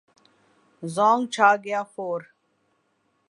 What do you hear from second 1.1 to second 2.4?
چھا گیا فور